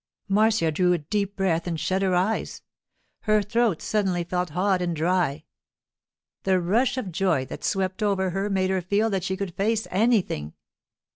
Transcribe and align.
Marcia 0.27 0.71
drew 0.71 0.93
a 0.93 0.97
deep 0.97 1.35
breath 1.35 1.67
and 1.67 1.79
shut 1.79 2.01
her 2.01 2.15
eyes. 2.15 2.63
Her 3.25 3.43
throat 3.43 3.83
suddenly 3.83 4.23
felt 4.23 4.49
hot 4.49 4.81
and 4.81 4.95
dry. 4.95 5.43
The 6.41 6.59
rush 6.59 6.97
of 6.97 7.11
joy 7.11 7.45
that 7.45 7.63
swept 7.63 8.01
over 8.01 8.31
her 8.31 8.49
made 8.49 8.71
her 8.71 8.81
feel 8.81 9.11
that 9.11 9.23
she 9.23 9.37
could 9.37 9.53
face 9.53 9.85
anything. 9.91 10.55